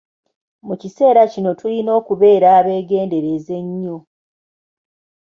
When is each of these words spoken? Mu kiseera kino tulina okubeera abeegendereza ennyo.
Mu 0.67 0.73
kiseera 0.81 1.21
kino 1.31 1.51
tulina 1.59 1.91
okubeera 1.99 2.47
abeegendereza 2.59 3.51
ennyo. 3.61 3.97